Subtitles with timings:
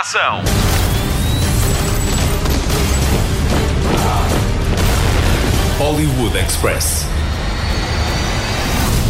[0.00, 0.42] ação.
[5.78, 7.06] Hollywood Express.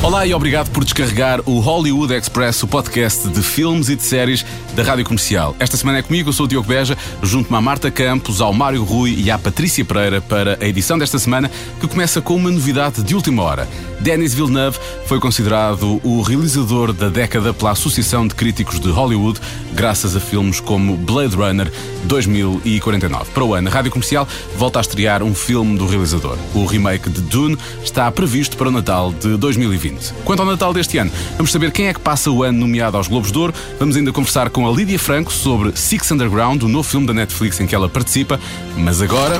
[0.02, 4.44] Olá e obrigado por descarregar o Hollywood Express, o podcast de filmes e de séries
[4.74, 5.54] da Rádio Comercial.
[5.60, 8.82] Esta semana é comigo, eu sou o Diogo Beja, junto-me à Marta Campos, ao Mário
[8.82, 11.48] Rui e à Patrícia Pereira para a edição desta semana,
[11.78, 13.68] que começa com uma novidade de última hora.
[14.00, 19.38] Denis Villeneuve foi considerado o realizador da década pela Associação de Críticos de Hollywood,
[19.74, 21.70] graças a filmes como Blade Runner
[22.04, 23.30] 2049.
[23.32, 26.38] Para o ano, a Rádio Comercial volta a estrear um filme do realizador.
[26.54, 30.14] O remake de Dune está previsto para o Natal de 2020.
[30.24, 33.06] Quanto ao Natal deste ano, vamos saber quem é que passa o ano nomeado aos
[33.06, 33.54] Globos de Ouro.
[33.78, 37.60] Vamos ainda conversar com a Lídia Franco sobre Six Underground, o novo filme da Netflix
[37.60, 38.40] em que ela participa.
[38.76, 39.38] Mas agora.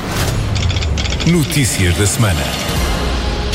[1.26, 2.89] Notícias da semana.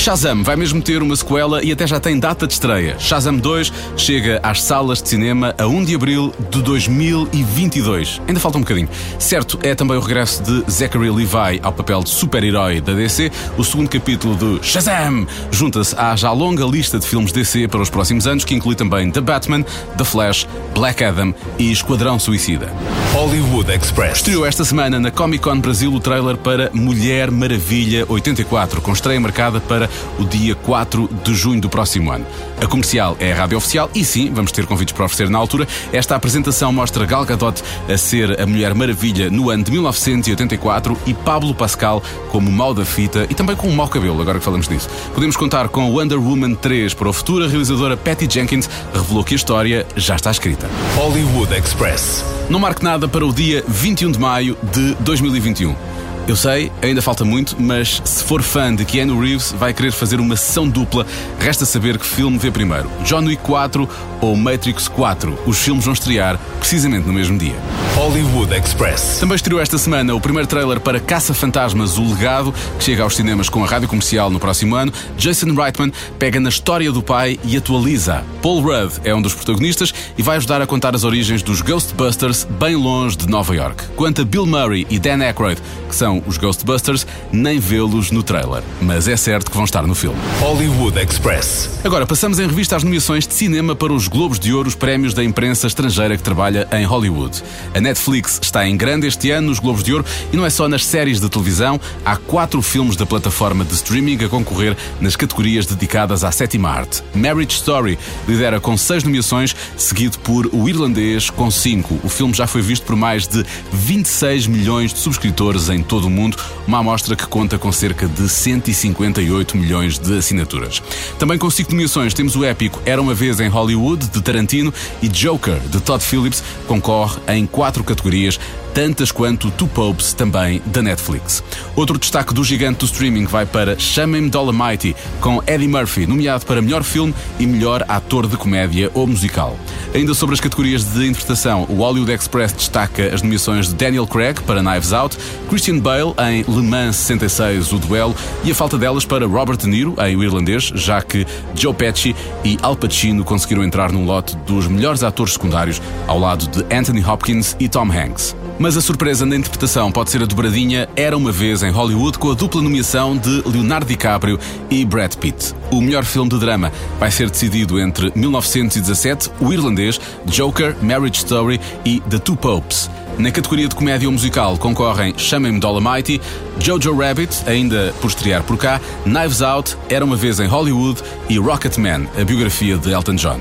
[0.05, 2.95] Shazam vai mesmo ter uma sequela e até já tem data de estreia.
[2.99, 8.21] Shazam 2 chega às salas de cinema a 1 de abril de 2022.
[8.27, 8.87] Ainda falta um bocadinho.
[9.17, 13.31] Certo, é também o regresso de Zachary Levi ao papel de super-herói da DC.
[13.57, 17.89] O segundo capítulo de Shazam junta-se à já longa lista de filmes DC para os
[17.89, 19.63] próximos anos, que inclui também The Batman,
[19.97, 22.71] The Flash, Black Adam e Esquadrão Suicida.
[23.11, 24.17] Hollywood Express.
[24.17, 29.19] Estreou esta semana na Comic Con Brasil o trailer para Mulher Maravilha 84, com estreia
[29.19, 32.25] marcada para o dia 4 de junho do próximo ano.
[32.61, 35.67] A comercial é a rádio oficial e sim, vamos ter convites para oferecer na altura.
[35.91, 41.13] Esta apresentação mostra Gal Gadot a ser a Mulher Maravilha no ano de 1984 e
[41.13, 44.67] Pablo Pascal como mau da fita e também com um mau cabelo, agora que falamos
[44.67, 44.89] disso.
[45.13, 47.45] Podemos contar com Wonder Woman 3 para o futuro.
[47.45, 50.69] A realizadora Patty Jenkins revelou que a história já está escrita.
[50.95, 52.23] Hollywood Express.
[52.49, 55.94] Não marque nada para o dia 21 de maio de 2021.
[56.27, 60.19] Eu sei, ainda falta muito, mas se for fã de Keanu Reeves, vai querer fazer
[60.19, 61.05] uma sessão dupla.
[61.39, 63.87] Resta saber que filme vê primeiro: John Wick 4
[64.21, 65.37] ou Matrix 4.
[65.45, 67.55] Os filmes vão estrear precisamente no mesmo dia.
[67.93, 69.19] Hollywood Express.
[69.19, 73.15] Também estreou esta semana o primeiro trailer para Caça Fantasmas O Legado, que chega aos
[73.15, 74.91] cinemas com a rádio comercial no próximo ano.
[75.17, 78.23] Jason Reitman pega na história do pai e atualiza.
[78.41, 82.45] Paul Rudd é um dos protagonistas e vai ajudar a contar as origens dos Ghostbusters
[82.59, 83.83] bem longe de Nova York.
[83.95, 88.63] Quanto a Bill Murray e Dan Aykroyd, que são os Ghostbusters, nem vê-los no trailer.
[88.81, 90.17] Mas é certo que vão estar no filme.
[90.39, 91.79] Hollywood Express.
[91.83, 95.13] Agora, passamos em revista às nomeações de cinema para os Globos de Ouro, os prémios
[95.13, 97.43] da imprensa estrangeira que trabalha em Hollywood.
[97.73, 100.67] A Netflix está em grande este ano nos Globos de Ouro e não é só
[100.67, 105.65] nas séries de televisão, há quatro filmes da plataforma de streaming a concorrer nas categorias
[105.65, 107.03] dedicadas à sétima arte.
[107.13, 107.97] Marriage Story
[108.27, 111.99] lidera com seis nomeações, seguido por O Irlandês com cinco.
[112.03, 116.09] O filme já foi visto por mais de 26 milhões de subscritores em todo o
[116.09, 120.81] mundo, uma amostra que conta com cerca de 158 milhões de assinaturas.
[121.19, 125.07] Também com cinco nomeações temos o épico Era uma vez em Hollywood de Tarantino e
[125.07, 128.39] Joker de Todd Phillips concorre em quatro categorias
[128.75, 131.41] tantas quanto Two Popes, também da Netflix.
[131.77, 136.61] Outro destaque do gigante do streaming vai para Chamem Dolomite, com Eddie Murphy, nomeado para
[136.61, 139.57] melhor filme e melhor ator de comédia ou musical.
[139.93, 144.41] Ainda sobre as categorias de interpretação, o Hollywood Express destaca as nomeações de Daniel Craig
[144.41, 145.17] para Knives Out,
[145.47, 149.67] Christian Bale em Le Mans 66, o duelo, e a falta delas para Robert De
[149.67, 151.25] Niro em O Irlandês, já que
[151.55, 156.47] Joe Pesci e Al Pacino conseguiram entrar num lote dos melhores atores secundários ao lado
[156.47, 158.35] de Anthony Hopkins e Tom Hanks.
[158.57, 162.31] Mas a surpresa na interpretação pode ser a dobradinha Era uma vez em Hollywood com
[162.31, 164.39] a dupla nomeação de Leonardo DiCaprio
[164.69, 165.53] e Brad Pitt.
[165.71, 171.59] O melhor filme de drama vai ser decidido entre 1917, O Irlandês, Joker, Marriage Story
[171.83, 172.89] e The Two Popes.
[173.17, 176.21] Na categoria de comédia ou musical concorrem Chamem-me Dolomite,
[176.59, 181.37] Jojo Rabbit, ainda por estrear por cá, Knives Out, Era uma vez em Hollywood e
[181.37, 183.39] Rocketman, a biografia de Elton John.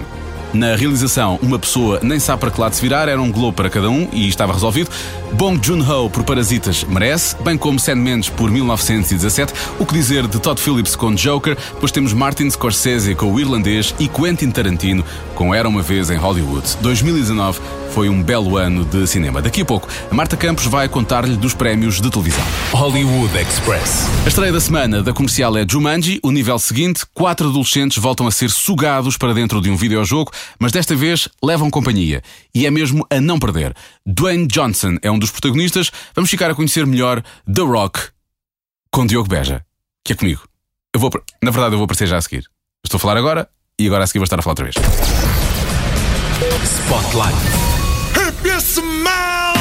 [0.53, 3.69] Na realização, uma pessoa nem sabe para que lado se virar, era um globo para
[3.69, 4.89] cada um e estava resolvido.
[5.35, 9.53] Bong Joon-ho por Parasitas merece, bem como Sam Mendes por 1917.
[9.81, 13.93] O que dizer de Todd Phillips com Joker, depois temos Martin Scorsese com o irlandês
[13.99, 15.05] e Quentin Tarantino
[15.35, 16.77] com Era uma vez em Hollywood.
[16.81, 17.61] 2019
[17.91, 19.43] foi um belo ano de cinema.
[19.43, 22.45] Daqui a pouco, a Marta Campos vai contar-lhe dos prémios de televisão.
[22.73, 24.07] Hollywood Express.
[24.25, 26.21] A estreia da semana da comercial é Jumanji.
[26.23, 30.71] O nível seguinte, quatro adolescentes voltam a ser sugados para dentro de um videojogo, mas
[30.71, 32.23] desta vez levam companhia.
[32.55, 33.75] E é mesmo a não perder.
[34.07, 35.91] Dwayne Johnson é um dos protagonistas.
[36.15, 37.23] Vamos ficar a conhecer melhor
[37.53, 38.01] The Rock
[38.93, 39.65] com Diogo Beja,
[40.05, 40.43] que é comigo.
[40.95, 41.11] Eu vou,
[41.43, 42.45] na verdade, eu vou aparecer já a seguir.
[42.85, 43.49] Estou a falar agora
[43.79, 44.77] e agora a seguir vou estar a falar outra vez.
[46.65, 47.35] Spotlight.
[48.17, 49.55] If you smell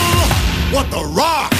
[0.71, 1.52] what the rock.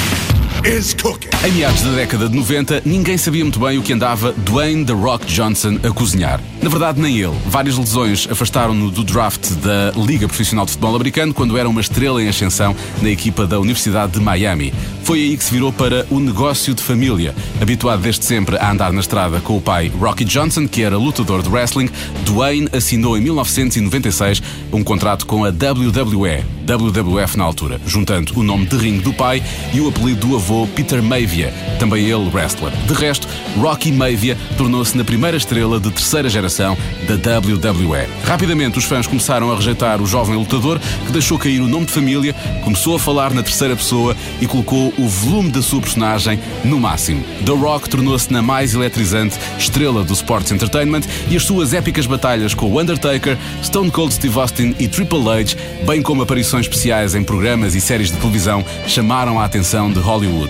[1.45, 4.94] Em meados da década de 90, ninguém sabia muito bem o que andava Dwayne The
[4.94, 6.39] Rock Johnson a cozinhar.
[6.62, 7.36] Na verdade, nem ele.
[7.48, 12.24] Várias lesões afastaram-no do draft da Liga Profissional de Futebol Americano quando era uma estrela
[12.24, 14.74] em ascensão na equipa da Universidade de Miami.
[15.04, 17.36] Foi aí que se virou para o negócio de família.
[17.62, 21.44] Habituado desde sempre a andar na estrada com o pai Rocky Johnson, que era lutador
[21.44, 21.89] de wrestling,
[22.24, 28.65] Dwayne assinou em 1996 um contrato com a WWE, WWF na altura, juntando o nome
[28.65, 29.44] de ringue do pai
[29.74, 32.71] e o apelido do avô Peter Mavia, também ele wrestler.
[32.88, 33.27] De resto,
[33.57, 36.77] Rocky Mavia tornou-se na primeira estrela de terceira geração
[37.07, 38.07] da WWE.
[38.23, 41.91] Rapidamente os fãs começaram a rejeitar o jovem lutador, que deixou cair o nome de
[41.91, 42.33] família,
[42.63, 47.23] começou a falar na terceira pessoa e colocou o volume da sua personagem no máximo.
[47.45, 52.53] The Rock tornou-se na mais eletrizante estrela do Sports Entertainment e as suas épicas batalhas
[52.53, 55.55] com o Undertaker, Stone Cold Steve Austin e Triple H,
[55.85, 60.42] bem como aparições especiais em programas e séries de televisão, chamaram a atenção de Hollywood.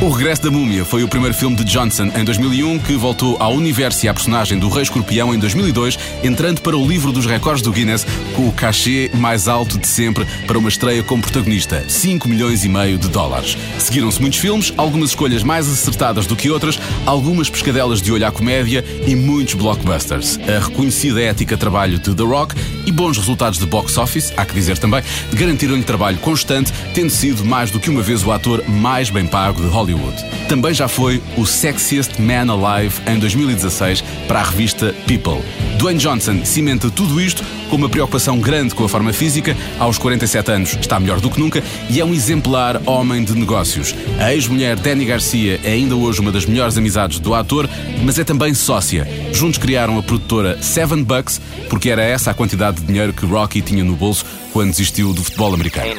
[0.00, 3.54] O Regresso da Múmia foi o primeiro filme de Johnson em 2001 que voltou ao
[3.54, 7.62] universo e à personagem do Rei Escorpião em 2002, entrando para o livro dos recordes
[7.62, 8.04] do Guinness
[8.34, 12.68] com o cachê mais alto de sempre para uma estreia como protagonista, 5 milhões e
[12.68, 13.56] meio de dólares.
[13.78, 18.32] Seguiram-se muitos filmes, algumas escolhas mais acertadas do que outras, algumas pescadelas de olho à
[18.32, 20.36] comédia e muitos blockbusters.
[20.48, 22.56] A reconhecida ética trabalho de The Rock
[22.86, 25.02] e bons resultados de box office, há que dizer também,
[25.32, 29.62] garantiram-lhe trabalho constante, tendo sido mais do que uma vez o ator mais bem pago
[29.62, 30.24] de Hollywood.
[30.48, 35.42] Também já foi o Sexiest Man Alive em 2016 para a revista People.
[35.78, 40.52] Dwayne Johnson cimenta tudo isto com uma preocupação grande com a forma física, aos 47
[40.52, 43.94] anos está melhor do que nunca e é um exemplar homem de negócios.
[44.20, 47.66] A ex-mulher Danny Garcia é ainda hoje uma das melhores amizades do ator,
[48.04, 49.08] mas é também sócia.
[49.32, 51.40] Juntos criaram a produtora Seven Bucks,
[51.70, 55.24] porque era essa a quantidade de dinheiro que Rocky tinha no bolso quando desistiu do
[55.24, 55.94] futebol americano.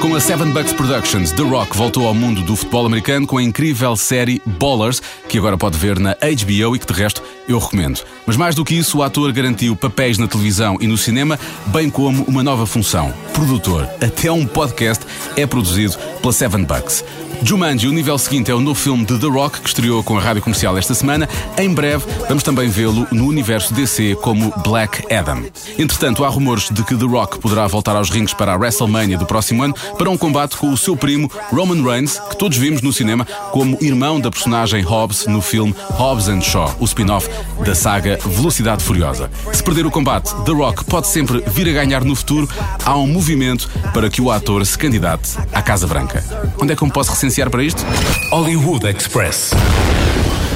[0.00, 3.42] Com a Seven Bucks Productions, The Rock voltou ao mundo do futebol americano com a
[3.42, 8.00] incrível série Ballers, que agora pode ver na HBO e que de resto eu recomendo.
[8.24, 11.36] Mas mais do que isso, o ator garantiu papéis na televisão e no cinema,
[11.66, 13.88] bem como uma nova função, produtor.
[14.00, 15.04] Até um podcast
[15.36, 17.02] é produzido pela Seven Bucks.
[17.42, 20.20] Jumanji, o nível seguinte, é o novo filme de The Rock que estreou com a
[20.20, 21.28] rádio comercial esta semana.
[21.56, 25.44] Em breve, vamos também vê-lo no universo DC como Black Adam.
[25.78, 29.24] Entretanto, há rumores de que The Rock poderá voltar aos rings para a WrestleMania do
[29.24, 32.92] próximo ano para um combate com o seu primo Roman Reigns, que todos vimos no
[32.92, 37.28] cinema como irmão da personagem Hobbs no filme Hobbs and Shaw, o spin-off
[37.64, 39.30] da saga Velocidade Furiosa.
[39.52, 42.48] Se perder o combate, The Rock pode sempre vir a ganhar no futuro.
[42.84, 46.24] Há um movimento para que o ator se candidate à Casa Branca.
[46.60, 47.84] Onde é que eu me posso recensear para isto?
[48.30, 49.50] Hollywood Express.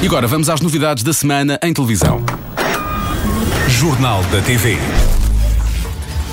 [0.03, 2.21] E agora vamos às novidades da semana em televisão.
[3.69, 4.77] Jornal da TV.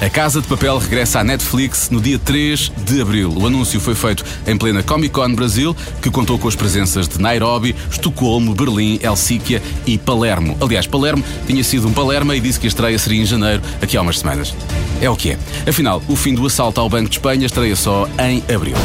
[0.02, 3.34] A Casa de Papel regressa à Netflix no dia 3 de abril.
[3.36, 7.20] O anúncio foi feito em plena Comic Con Brasil, que contou com as presenças de
[7.20, 10.58] Nairobi, Estocolmo, Berlim, Helsíquia e Palermo.
[10.62, 13.98] Aliás, Palermo tinha sido um Palerma e disse que a estreia seria em janeiro, aqui
[13.98, 14.56] há umas semanas.
[15.02, 15.40] É o que é.
[15.68, 18.78] Afinal, o fim do assalto ao Banco de Espanha estreia só em abril.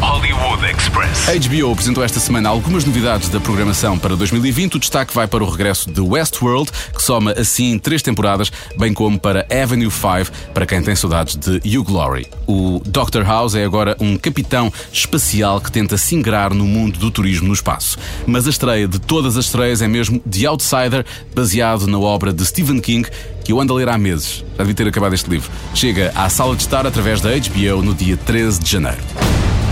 [0.00, 1.26] Hollywood Express.
[1.26, 4.76] HBO apresentou esta semana algumas novidades da programação para 2020.
[4.76, 9.18] O destaque vai para o regresso de Westworld, que soma assim três temporadas, bem como
[9.18, 12.26] para Avenue 5, para quem tem saudades de You Glory.
[12.46, 13.22] O Dr.
[13.24, 17.54] House é agora um capitão espacial que tenta se ingrar no mundo do turismo no
[17.54, 17.98] espaço.
[18.26, 21.04] Mas a estreia de todas as estreias é mesmo The Outsider,
[21.34, 23.08] baseado na obra de Stephen King,
[23.44, 24.44] que eu ando a ler há meses.
[24.56, 25.50] Já devia ter acabado este livro.
[25.74, 29.02] Chega à sala de estar através da HBO no dia 13 de janeiro.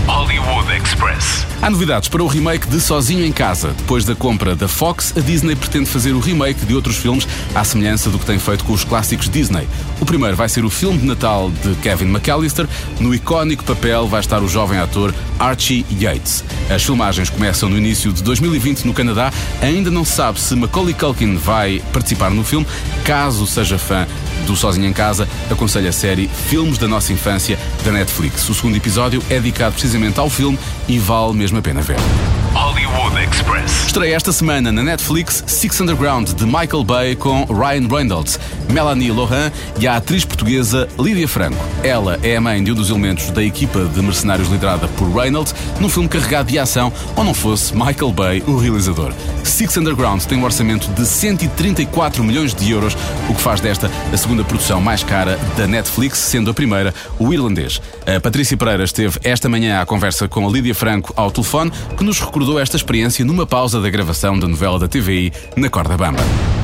[0.07, 1.45] Hollywood Express.
[1.61, 3.73] Há novidades para o remake de Sozinho em Casa.
[3.77, 7.63] Depois da compra da Fox, a Disney pretende fazer o remake de outros filmes à
[7.63, 9.67] semelhança do que tem feito com os clássicos Disney.
[9.99, 12.65] O primeiro vai ser o filme de Natal de Kevin McAllister.
[13.01, 16.43] No icónico papel vai estar o jovem ator Archie Yates.
[16.69, 19.33] As filmagens começam no início de 2020 no Canadá.
[19.61, 22.65] Ainda não se sabe se Macaulay Culkin vai participar no filme.
[23.03, 24.07] Caso seja fã
[24.45, 28.47] do Sozinho em Casa, aconselho a série Filmes da Nossa Infância da Netflix.
[28.49, 31.97] O segundo episódio é dedicado precisamente ao filme e vale mesmo a pena ver.
[32.53, 33.85] Hollywood Express.
[33.85, 38.39] Estreia esta semana na Netflix Six Underground de Michael Bay com Ryan Reynolds,
[38.69, 41.63] Melanie Lohan e a atriz portuguesa Lídia Franco.
[41.83, 45.53] Ela é a mãe de um dos elementos da equipa de mercenários liderada por Reynolds
[45.79, 49.13] num filme carregado de ação, ou não fosse Michael Bay o realizador.
[49.43, 52.97] Six Underground tem um orçamento de 134 milhões de euros,
[53.29, 57.31] o que faz desta a segunda produção mais cara da Netflix, sendo a primeira o
[57.31, 57.81] irlandês.
[58.05, 62.03] A Patrícia Pereira esteve esta manhã à conversa com a Lídia Franco ao telefone, que
[62.03, 66.21] nos recordou esta experiência numa pausa da gravação da novela da TVI na Corda Bamba.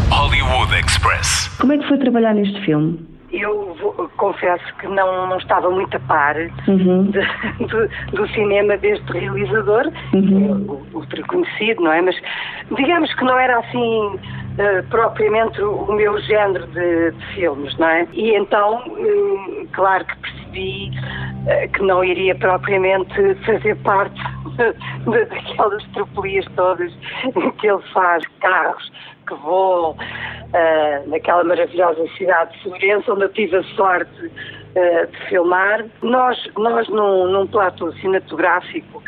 [0.09, 1.49] Hollywood Express.
[1.59, 3.13] Como é que foi trabalhar neste filme?
[3.33, 6.35] eu vou, confesso que não, não estava muito a par
[6.67, 7.05] uhum.
[7.05, 7.19] de,
[7.65, 10.85] do, do, cinema deste realizador, uhum.
[10.93, 12.01] ultra conhecido, não é?
[12.01, 12.15] Mas
[12.77, 17.87] digamos que não era assim uh, propriamente o, o, meu género de, de, filmes, não
[17.87, 18.07] é?
[18.13, 20.91] E então, uh, claro que percebi
[21.73, 23.13] que não iria propriamente
[23.45, 24.19] fazer parte
[25.05, 26.93] daquelas tropelias todas
[27.59, 28.91] que ele faz, carros
[29.27, 35.17] que voam uh, naquela maravilhosa cidade de Florença, onde eu tive a sorte uh, de
[35.29, 35.85] filmar.
[36.01, 39.01] Nós, nós num, num plato cinematográfico,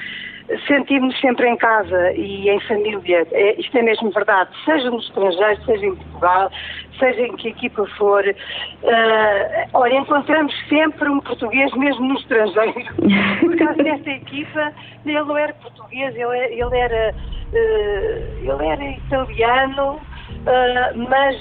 [0.68, 3.28] sentimos sempre em casa e em família.
[3.32, 6.52] É, isto é mesmo verdade, seja no estrangeiro, seja em Portugal,
[7.00, 8.24] seja em que equipa for.
[8.25, 12.96] Uh, olha, encontramos sempre um português mesmo no estrangeiro.
[13.40, 14.74] Por causa desta equipa,
[15.06, 21.36] ele não era português, ele, ele era, uh, ele era italiano, uh, mas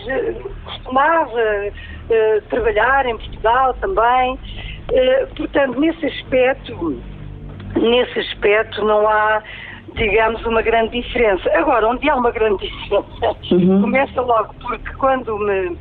[0.65, 1.73] costumava
[2.51, 4.39] trabalhar em Portugal também.
[5.37, 7.03] portanto, nesse aspecto
[7.77, 9.43] nesse aspecto não há,
[9.95, 11.51] digamos, uma grande diferença.
[11.55, 13.83] Agora, onde há uma grande diferença, uhum.
[13.83, 15.77] começa logo porque quando me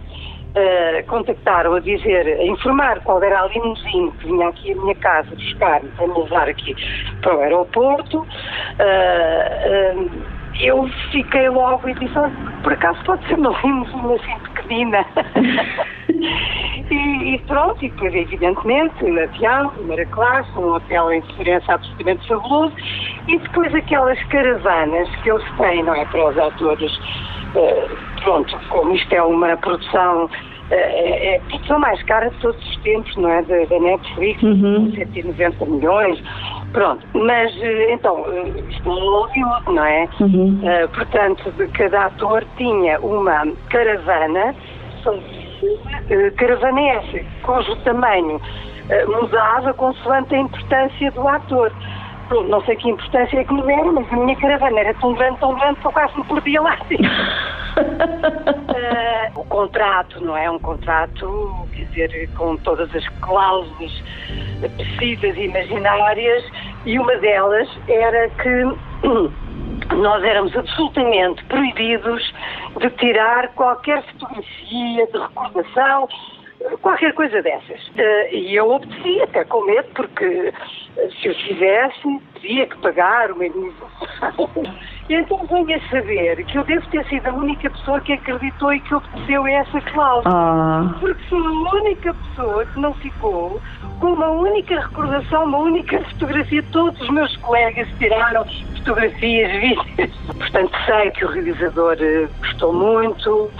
[0.53, 4.95] uh, contactaram a dizer, a informar qual era a limusine que vinha aqui à minha
[4.95, 6.75] casa buscar-me para me levar aqui
[7.21, 8.25] para o aeroporto, uh,
[9.99, 12.13] uh, eu fiquei logo e disse,
[12.63, 15.05] por acaso pode ser uma limusine assim pequenina.
[16.91, 22.27] E, e, pronto, e depois, evidentemente, um avião, primeira classe, um hotel em diferença absolutamente
[22.27, 22.73] fabuloso,
[23.27, 26.91] e depois aquelas caravanas que eles têm, não é, para os atores,
[27.55, 30.29] uh, pronto, como isto é uma produção
[30.71, 33.41] eh, é, é produção mais cara de todos os tempos, não é?
[33.43, 34.91] Da, da Netflix, uhum.
[34.95, 36.19] 190 milhões.
[36.73, 38.25] Pronto, mas eh, então,
[38.67, 40.09] isto é Hollywood, não é?
[40.19, 40.59] Uhum.
[40.63, 44.55] Uh, portanto, cada ator tinha uma caravana,
[45.03, 51.71] são uh, caravanese, cujo tamanho uh, mudava consoante a importância do ator.
[52.27, 55.13] Pronto, não sei que importância é que me deram, mas a minha caravana era tão
[55.13, 56.75] grande, tão grande que eu quase me perdia lá.
[57.77, 60.49] uh, o contrato, não é?
[60.49, 64.03] Um contrato, quer dizer, com todas as cláusulas
[64.77, 66.43] possíveis e imaginárias,
[66.85, 68.63] e uma delas era que
[69.95, 72.33] nós éramos absolutamente proibidos
[72.79, 76.07] de tirar qualquer fotografia de recordação,
[76.81, 77.91] qualquer coisa dessas.
[77.97, 80.53] Eh, e eu obedeci, até com medo, porque
[80.97, 84.49] eh, se eu fizesse, teria que pagar uma indenização.
[85.09, 88.73] E então venho a saber que eu devo ter sido a única pessoa que acreditou
[88.73, 90.33] e que obedeceu a essa cláusula.
[90.33, 90.95] Ah.
[90.99, 93.61] Porque sou a única pessoa que não ficou
[93.99, 96.63] com uma única recordação, uma única fotografia.
[96.71, 98.45] Todos os meus colegas tiraram
[98.77, 100.11] fotografias, vídeos.
[100.37, 103.51] Portanto, sei que o realizador eh, gostou muito.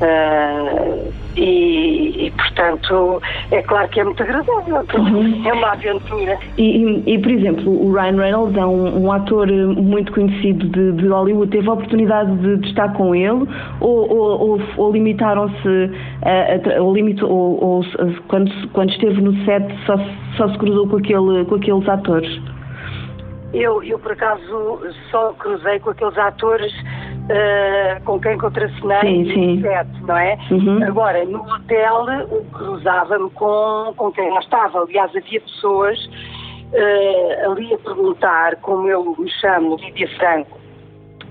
[0.00, 3.20] Uh, e, e, portanto,
[3.50, 5.42] é claro que é muito agradável, uhum.
[5.44, 6.38] é uma aventura.
[6.56, 11.08] E, e, por exemplo, o Ryan Reynolds é um, um ator muito conhecido de, de,
[11.08, 11.50] Hollywood.
[11.50, 13.48] Teve a oportunidade de, de estar com ele
[13.80, 15.90] ou, ou, ou, ou limitaram-se,
[16.80, 17.84] ou, limito, ou,
[18.28, 19.96] quando, quando esteve no set só,
[20.36, 22.40] só se cruzou com, aquele, com aqueles atores?
[23.52, 26.72] Eu, eu, por acaso, só cruzei com aqueles atores
[27.24, 29.62] uh, com quem contracenei sim, sim.
[30.06, 30.38] Não é?
[30.50, 30.84] Uhum.
[30.84, 32.06] Agora, no hotel,
[32.52, 34.80] cruzava-me com, com quem lá estava.
[34.80, 40.58] Aliás, havia pessoas uh, ali a perguntar, como eu me chamo, Lídia Franco,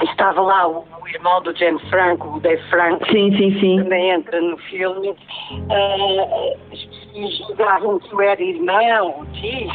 [0.01, 3.83] estava lá o, o, irmão do James Franco, o Dave Franco, sim, sim, sim.
[3.83, 5.09] também entra no filme.
[5.09, 9.69] Uh, as pessoas julgavam que eu era irmão, o tio,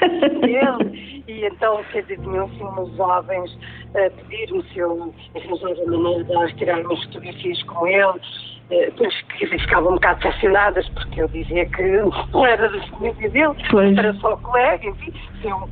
[0.42, 1.19] ele.
[1.30, 3.56] E então, quer dizer, tinham assim uns jovens
[3.94, 8.20] a pedir-me se eu arranjava maneira de tirar umas fotografias com ele.
[8.68, 11.82] Depois que ficavam um bocado fascinadas porque eu dizia que
[12.32, 13.96] não era da família dele, pois.
[13.96, 15.12] era só colega, enfim.
[15.44, 15.68] Eu,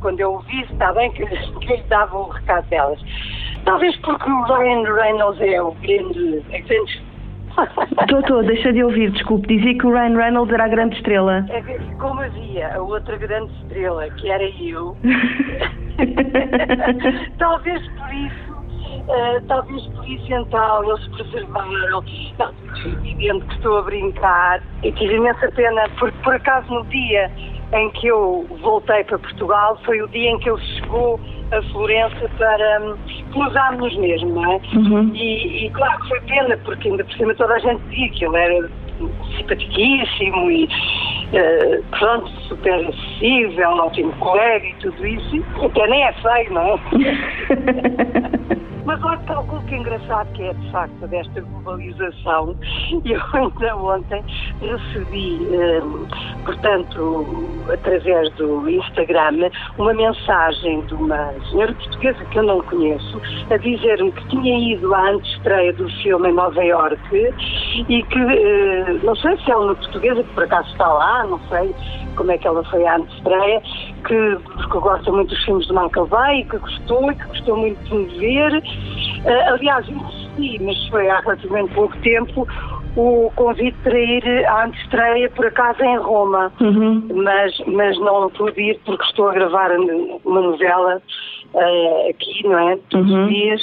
[0.00, 3.00] quando eu ouvisse, está bem que, que lhe dava o recado delas.
[3.64, 7.05] Talvez porque o Ryan Reynolds é o grande, é grande
[8.18, 9.46] Estou, deixa de ouvir, desculpe.
[9.48, 11.46] Dizia que o Ryan Reynolds era a grande estrela.
[11.48, 11.62] É
[11.98, 14.96] como havia a outra grande estrela, que era eu.
[17.38, 18.52] talvez por isso,
[19.08, 22.02] uh, talvez por isso então eles preservaram.
[22.38, 24.62] Não, evidente que estou a brincar.
[24.82, 27.30] E tive imensa pena, porque por acaso no dia
[27.72, 31.20] em que eu voltei para Portugal foi o dia em que ele chegou
[31.52, 32.96] a Florença para um,
[33.32, 34.60] cruzarmos mesmo, não é?
[34.74, 35.12] Uhum.
[35.14, 38.24] E, e, claro que foi pena, porque ainda por cima toda a gente dizia que
[38.24, 38.70] ele era
[39.36, 46.52] simpaticíssimo e uh, pronto, super acessível, ótimo colega e tudo isso, até nem é feio,
[46.52, 46.80] não é?
[48.86, 52.56] Mas olha, calculo que é engraçado que é de facto desta globalização.
[53.04, 54.24] Eu ainda ontem
[54.60, 55.82] recebi, eh,
[56.44, 57.26] portanto,
[57.72, 64.12] através do Instagram, uma mensagem de uma senhora portuguesa que eu não conheço, a dizer-me
[64.12, 67.34] que tinha ido à antestreia do filme em Nova Iorque
[67.88, 71.40] e que, eh, não sei se é uma portuguesa que por acaso está lá, não
[71.48, 71.74] sei
[72.16, 73.62] como é que ela foi à antestreia,
[74.06, 77.78] que, porque gosta muito dos filmes de Michael Bay, que gostou e que gostou muito
[77.84, 78.62] de me ver.
[79.24, 82.46] Uh, aliás, insisti, mas foi há relativamente pouco tempo,
[82.96, 86.52] o convite para ir à antestreia, por acaso, em Roma.
[86.60, 87.06] Uhum.
[87.14, 89.70] Mas, mas não pude ir porque estou a gravar
[90.24, 91.02] uma novela
[91.54, 92.78] uh, aqui, não é?
[92.90, 93.24] Todos uhum.
[93.24, 93.62] os dias.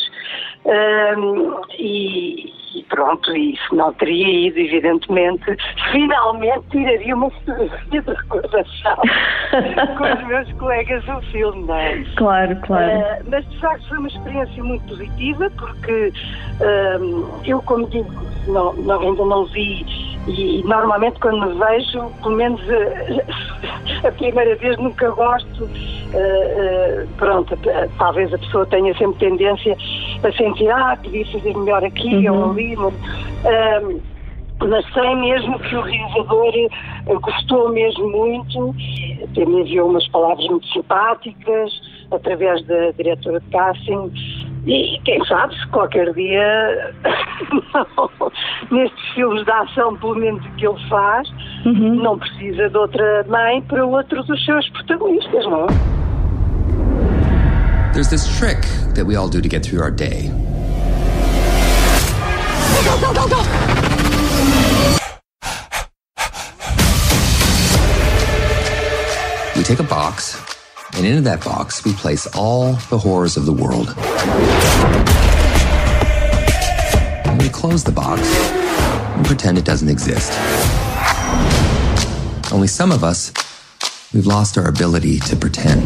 [0.65, 5.57] Uh, e, e pronto, e se não teria ido, evidentemente,
[5.91, 8.97] finalmente tiraria uma fotografia de recordação
[9.97, 12.03] com os meus colegas do filme, não é?
[12.15, 12.99] Claro, claro.
[12.99, 16.13] Uh, mas de facto foi uma experiência muito positiva, porque
[16.59, 18.11] uh, eu, como digo,
[18.47, 19.85] não, não, ainda não vi
[20.27, 27.07] e normalmente quando me vejo, pelo menos a, a primeira vez nunca gosto, uh, uh,
[27.17, 27.57] pronto,
[27.97, 29.75] talvez a pessoa tenha sempre tendência
[30.23, 32.35] a sentir, ah, podia fazer melhor aqui uhum.
[32.35, 34.01] ou ali, mas, uh,
[34.65, 36.53] mas sei mesmo que o realizador
[37.21, 38.73] gostou mesmo muito,
[39.23, 41.71] até me enviou umas palavras muito simpáticas,
[42.11, 44.11] através da diretora de casting,
[44.65, 46.95] e quem sabe se qualquer dia,
[48.71, 51.27] nestes filmes de ação, pelo menos que ele faz,
[51.65, 51.95] uhum.
[51.95, 55.67] não precisa de outra mãe para outro dos seus protagonistas, não?
[57.93, 58.61] There's this trick
[58.95, 60.31] that we all do to get through our day.
[62.73, 63.43] Go, go, go, go, go!
[69.55, 70.42] We take a box
[70.95, 73.95] And into that box, we place all the horrors of the world.
[77.25, 78.21] And we close the box
[79.15, 80.31] and pretend it doesn't exist.
[82.51, 83.33] Only some of us,
[84.13, 85.83] we've lost our ability to pretend.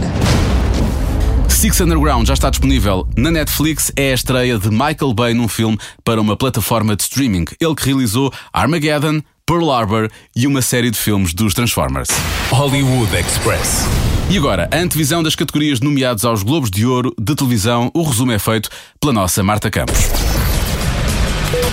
[1.50, 3.92] Six Underground já está disponível na Netflix.
[3.96, 7.46] É a estreia de Michael Bay num filme para uma plataforma de streaming.
[7.60, 12.10] Ele que realizou Armageddon, Pearl Harbor e uma série de filmes dos Transformers.
[12.52, 13.86] Hollywood Express.
[14.30, 17.90] E agora, a antevisão das categorias nomeadas aos Globos de Ouro de televisão.
[17.94, 20.00] O resumo é feito pela nossa Marta Campos.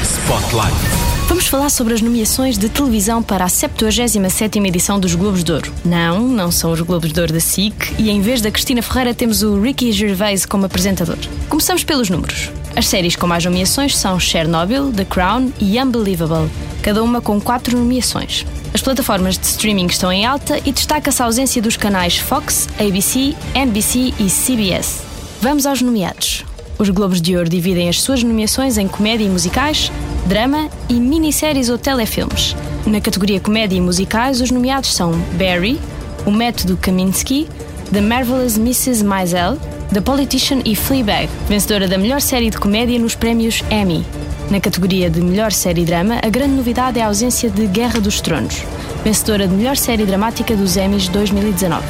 [0.03, 1.04] Spotlight.
[1.35, 5.73] Vamos falar sobre as nomeações de televisão para a 77ª edição dos Globos de Ouro.
[5.85, 9.13] Não, não são os Globos de Ouro da SIC e em vez da Cristina Ferreira
[9.13, 11.19] temos o Ricky Gervais como apresentador.
[11.49, 12.53] Começamos pelos números.
[12.77, 16.49] As séries com mais nomeações são Chernobyl, The Crown e Unbelievable,
[16.83, 18.47] cada uma com quatro nomeações.
[18.73, 23.35] As plataformas de streaming estão em alta e destaca-se a ausência dos canais Fox, ABC,
[23.57, 25.03] NBC e CBS.
[25.43, 26.45] Vamos aos nomeados.
[26.77, 29.93] Os Globos de Ouro dividem as suas nomeações em comédia e musicais,
[30.27, 32.57] drama e minisséries ou telefilmes.
[32.85, 35.81] Na categoria comédia e musicais, os nomeados são Barry,
[36.27, 37.49] O Método Kaminsky,
[37.93, 39.05] The Marvelous Mrs.
[39.05, 39.57] Maisel,
[39.93, 44.05] The Politician e Fleabag, vencedora da melhor série de comédia nos prémios Emmy.
[44.51, 48.21] Na categoria de melhor série drama, a grande novidade é a ausência de Guerra dos
[48.21, 48.65] Tronos,
[49.05, 51.85] vencedora de melhor série dramática dos Emmys 2019.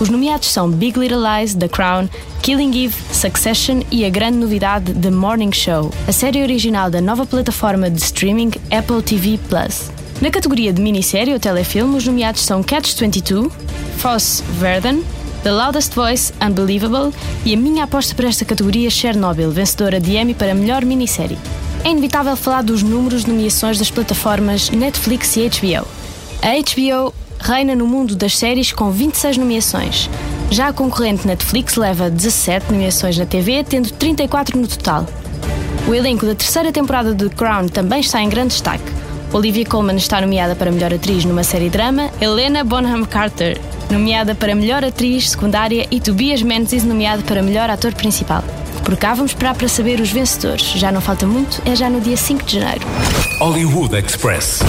[0.00, 2.08] Os nomeados são Big Little Lies, The Crown,
[2.42, 7.24] Killing Eve, Succession e a grande novidade The Morning Show, a série original da nova
[7.24, 9.90] plataforma de streaming Apple TV Plus.
[10.20, 13.50] Na categoria de minissérie ou telefilme, os nomeados são Catch 22,
[13.96, 15.02] Foss Verdon,
[15.42, 17.14] The Loudest Voice, Unbelievable
[17.46, 21.38] e a minha aposta para esta categoria Chernobyl, vencedora de Emmy para melhor minissérie.
[21.82, 25.88] É inevitável falar dos números de nomeações das plataformas Netflix e HBO.
[26.42, 30.10] A HBO reina no mundo das séries com 26 nomeações.
[30.50, 35.06] Já a concorrente Netflix leva 17 nomeações na TV, tendo 34 no total.
[35.88, 38.84] O elenco da terceira temporada de The Crown também está em grande destaque.
[39.32, 44.54] Olivia Colman está nomeada para melhor atriz numa série drama, Helena Bonham Carter nomeada para
[44.54, 48.42] melhor atriz secundária e Tobias Menzies nomeado para melhor ator principal.
[48.84, 50.72] Por cá vamos esperar para saber os vencedores.
[50.76, 52.86] Já não falta muito, é já no dia 5 de janeiro.
[53.38, 54.60] Hollywood Express.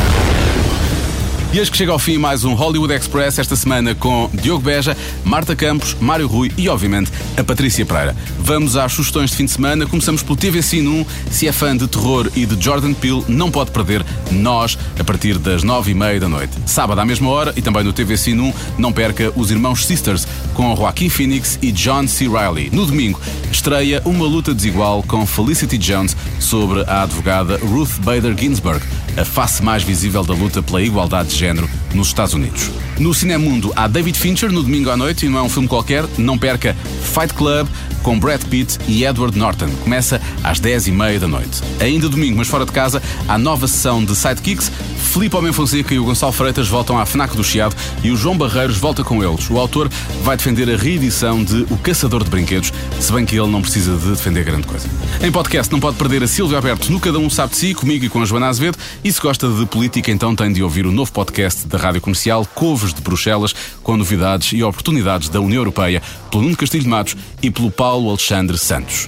[1.55, 4.97] E eis que chega ao fim mais um Hollywood Express esta semana com Diogo Beja,
[5.23, 8.13] Marta Campos, Mário Rui e, obviamente, a Patrícia Pereira.
[8.37, 9.85] Vamos às sugestões de fim de semana.
[9.85, 11.05] Começamos pelo TV Cine 1.
[11.31, 15.37] Se é fã de terror e de Jordan Peele, não pode perder Nós, a partir
[15.37, 16.51] das nove e meia da noite.
[16.65, 20.27] Sábado à mesma hora e também no TV Cine 1, não perca Os Irmãos Sisters,
[20.53, 22.27] com Joaquim Phoenix e John C.
[22.27, 22.69] Reilly.
[22.69, 28.85] No domingo, estreia Uma Luta Desigual com Felicity Jones sobre a advogada Ruth Bader Ginsburg,
[29.17, 32.69] a face mais visível da luta pela igualdade de género nos Estados Unidos.
[32.99, 36.05] No Cinemundo há David Fincher no domingo à noite e não é um filme qualquer,
[36.17, 36.75] não perca
[37.13, 37.67] Fight Club
[38.05, 39.67] com Brad Pitt e Edward Norton.
[39.83, 41.61] Começa às 10h30 da noite.
[41.79, 44.71] Ainda domingo, mas fora de casa, há nova sessão de Sidekicks.
[45.15, 48.37] Filipe Homem Fonseca e o Gonçalo Freitas voltam à FNAC do Chiado e o João
[48.37, 49.49] Barreiros volta com eles.
[49.49, 49.89] O autor
[50.23, 53.95] vai defender a reedição de O Caçador de Brinquedos, se bem que ele não precisa
[53.97, 54.87] de defender grande coisa.
[55.21, 58.05] Em podcast não pode perder a Silvia Alberto no Cada Um Sabe de Si, comigo
[58.05, 58.77] e com a Joana Azevedo.
[59.05, 62.43] E se gosta de política, então tem de ouvir o novo podcast da Rádio Comercial
[62.55, 67.15] Couves de Bruxelas, com novidades e oportunidades da União Europeia, pelo Nuno Castilho de Matos
[67.39, 69.07] e pelo Paulo Alexandre Santos.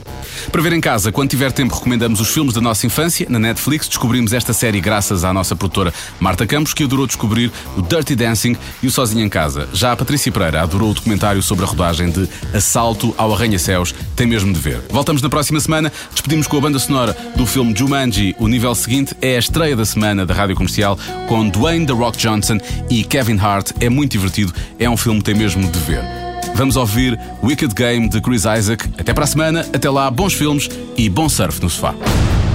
[0.51, 3.27] Para ver em casa, quando tiver tempo, recomendamos os filmes da nossa infância.
[3.29, 7.81] Na Netflix descobrimos esta série graças à nossa produtora Marta Campos, que adorou descobrir o
[7.81, 9.67] Dirty Dancing e o Sozinho em Casa.
[9.73, 13.93] Já a Patrícia Pereira adorou o documentário sobre a rodagem de Assalto ao Arranha-Céus.
[14.15, 14.81] Tem mesmo de ver.
[14.89, 15.91] Voltamos na próxima semana.
[16.11, 18.35] Despedimos com a banda sonora do filme Jumanji.
[18.39, 20.97] O nível seguinte é a estreia da semana da Rádio Comercial
[21.27, 22.57] com Dwayne The Rock Johnson
[22.89, 23.71] e Kevin Hart.
[23.79, 24.53] É muito divertido.
[24.79, 26.26] É um filme que tem mesmo de ver.
[26.55, 28.89] Vamos ouvir Wicked Game de Chris Isaac.
[28.97, 29.65] Até para a semana.
[29.73, 31.93] Até lá, bons filmes e bom surf no sofá.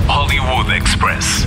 [0.09, 1.47] Hollywood Express.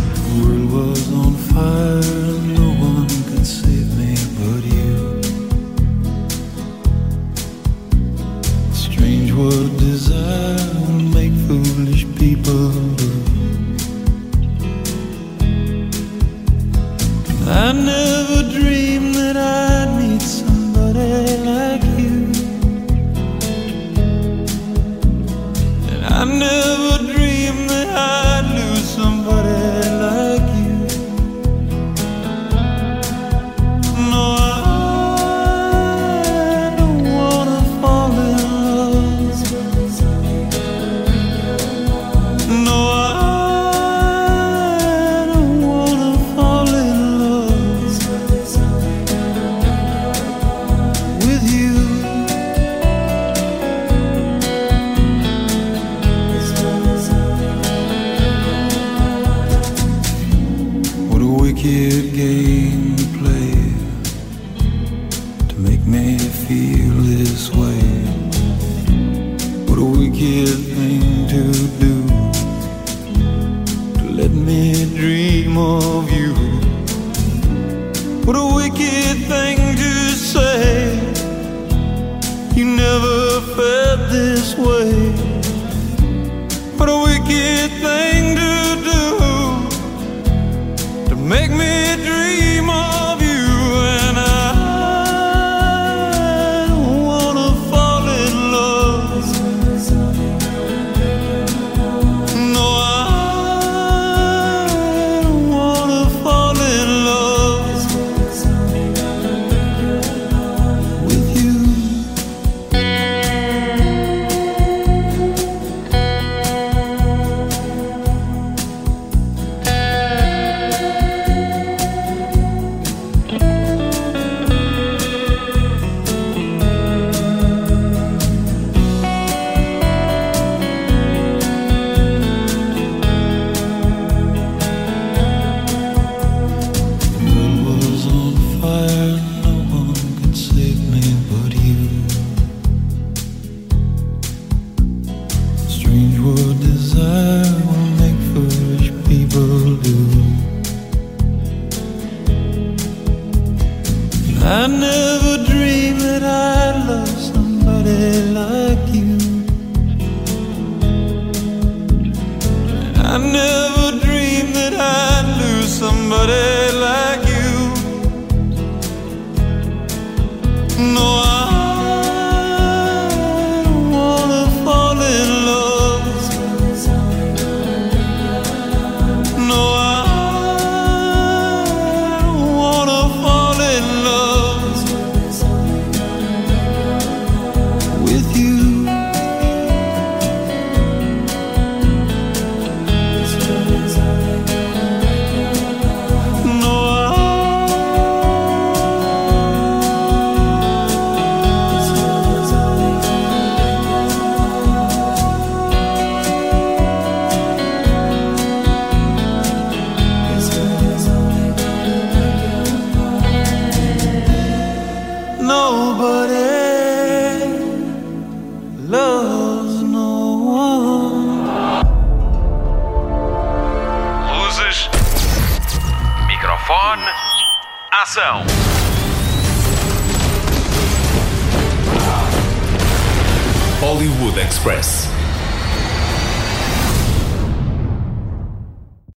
[9.36, 13.14] what desire will make foolish people